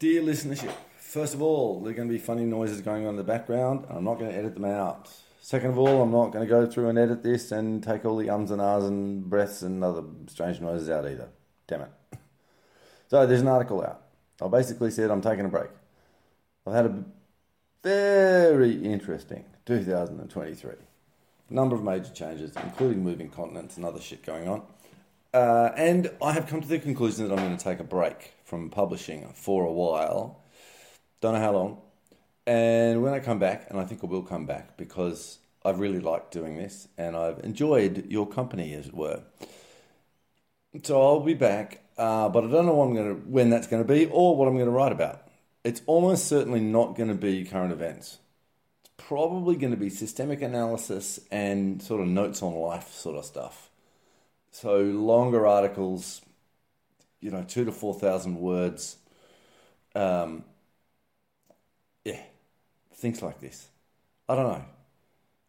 [0.00, 3.16] Dear listenership, first of all, there are going to be funny noises going on in
[3.16, 3.84] the background.
[3.86, 5.10] And I'm not going to edit them out.
[5.42, 8.16] Second of all, I'm not going to go through and edit this and take all
[8.16, 11.28] the ums and ahs and breaths and other strange noises out either.
[11.66, 11.90] Damn it.
[13.08, 14.00] So there's an article out.
[14.40, 15.68] I basically said I'm taking a break.
[16.66, 17.04] I've had a
[17.82, 20.72] very interesting 2023.
[21.50, 24.62] A number of major changes, including moving continents and other shit going on.
[25.32, 28.32] Uh, and I have come to the conclusion that I'm going to take a break
[28.44, 30.42] from publishing for a while.
[31.20, 31.78] Don't know how long.
[32.46, 36.00] And when I come back, and I think I will come back because I've really
[36.00, 39.22] liked doing this and I've enjoyed your company, as it were.
[40.82, 44.06] So I'll be back, uh, but I don't know gonna, when that's going to be
[44.06, 45.28] or what I'm going to write about.
[45.62, 48.18] It's almost certainly not going to be current events.
[48.82, 53.24] It's probably going to be systemic analysis and sort of notes on life sort of
[53.24, 53.70] stuff.
[54.50, 56.22] So longer articles,
[57.20, 58.96] you know, two to four thousand words.
[59.94, 60.44] Um,
[62.04, 62.20] yeah,
[62.94, 63.68] things like this.
[64.28, 64.64] I don't know.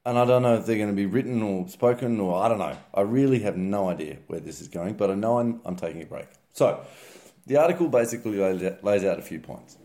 [0.03, 2.57] And I don't know if they're going to be written or spoken or I don't
[2.57, 2.75] know.
[2.93, 6.01] I really have no idea where this is going, but I know I'm, I'm taking
[6.01, 6.27] a break.
[6.53, 6.83] So,
[7.45, 8.37] the article basically
[8.81, 9.77] lays out, a few points.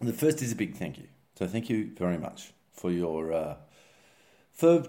[0.00, 1.08] The first is a big thank you.
[1.36, 3.56] So, thank you very much for your uh,
[4.52, 4.84] for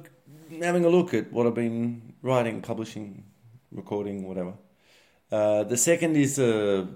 [0.62, 3.24] having a look at what I've been writing, and publishing,
[3.76, 4.54] recording, whatever.
[5.31, 6.88] Uh, the second is a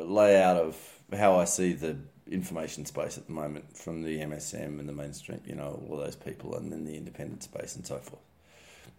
[0.00, 0.76] layout of
[1.12, 1.96] how I see the
[2.30, 6.16] information space at the moment from the MSM and the mainstream, you know, all those
[6.16, 8.22] people, and then the independent space and so forth.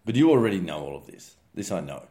[0.05, 1.35] But you already know all of this.
[1.53, 2.03] This I know.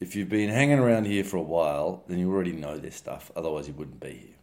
[0.00, 3.32] If you've been hanging around here for a while, then you already know this stuff.
[3.34, 4.36] Otherwise, you wouldn't be here.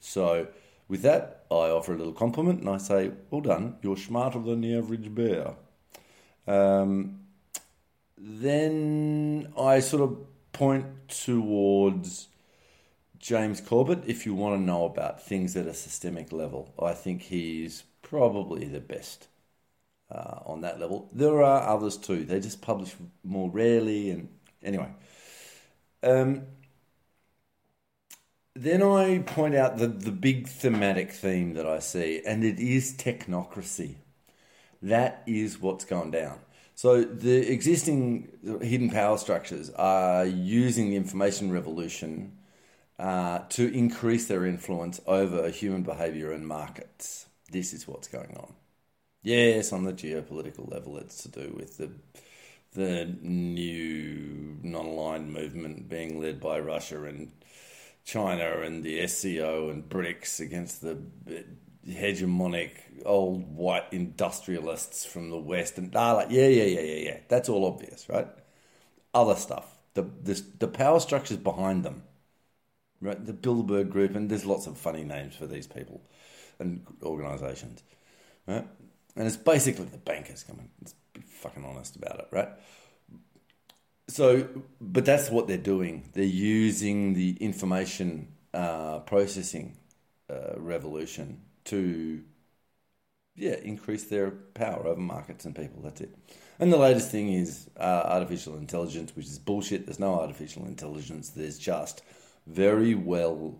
[0.00, 0.48] So,
[0.88, 4.60] with that, I offer a little compliment and I say, Well done, you're smarter than
[4.60, 5.54] the average bear.
[6.48, 7.25] Um,
[8.18, 10.18] then I sort of
[10.52, 12.28] point towards
[13.18, 16.74] James Corbett if you want to know about things at a systemic level.
[16.82, 19.28] I think he's probably the best
[20.10, 21.10] uh, on that level.
[21.12, 22.24] There are others too.
[22.24, 22.94] They just publish
[23.24, 24.28] more rarely, and
[24.62, 24.90] anyway.
[26.02, 26.46] Um,
[28.54, 32.94] then I point out the, the big thematic theme that I see, and it is
[32.94, 33.96] technocracy.
[34.82, 36.40] That is what's gone down.
[36.76, 38.28] So the existing
[38.60, 42.36] hidden power structures are using the information revolution
[42.98, 47.26] uh, to increase their influence over human behavior and markets.
[47.50, 48.52] This is what's going on.
[49.22, 51.90] Yes, on the geopolitical level, it's to do with the
[52.74, 57.32] the new non-aligned movement being led by Russia and
[58.04, 60.98] China and the SCO and BRICS against the
[61.88, 62.70] hegemonic
[63.04, 67.18] old white industrialists from the West and ah, like yeah, yeah, yeah, yeah, yeah.
[67.28, 68.28] That's all obvious, right?
[69.14, 72.02] Other stuff, the this, the power structures behind them,
[73.00, 73.24] right?
[73.24, 76.00] The Bilderberg Group, and there's lots of funny names for these people
[76.58, 77.82] and organisations,
[78.46, 78.66] right?
[79.16, 80.70] And it's basically the bankers coming.
[80.80, 82.48] Let's be fucking honest about it, right?
[84.08, 84.48] So,
[84.80, 86.10] but that's what they're doing.
[86.12, 89.76] They're using the information uh, processing
[90.30, 92.22] uh, revolution to
[93.34, 95.82] yeah increase their power over markets and people.
[95.82, 96.14] That's it.
[96.58, 99.86] And the latest thing is uh, artificial intelligence, which is bullshit.
[99.86, 101.30] There's no artificial intelligence.
[101.30, 102.02] There's just
[102.46, 103.58] very well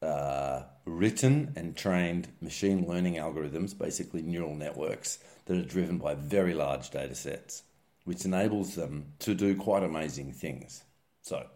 [0.00, 6.54] uh, written and trained machine learning algorithms, basically neural networks that are driven by very
[6.54, 7.62] large data sets,
[8.04, 10.84] which enables them to do quite amazing things.
[11.22, 11.46] So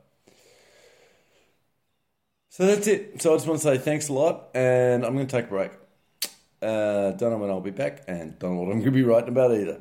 [2.50, 3.22] so that's it.
[3.22, 5.49] So I just want to say thanks a lot, and I'm going to take a
[5.49, 5.71] break.
[6.61, 9.03] Uh, don't know when I'll be back, and don't know what I'm going to be
[9.03, 9.81] writing about either.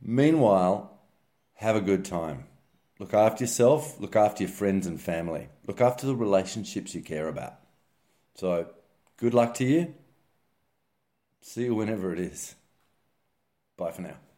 [0.00, 0.96] Meanwhile,
[1.54, 2.44] have a good time.
[2.98, 7.28] Look after yourself, look after your friends and family, look after the relationships you care
[7.28, 7.54] about.
[8.34, 8.68] So,
[9.16, 9.94] good luck to you.
[11.40, 12.54] See you whenever it is.
[13.76, 14.29] Bye for now.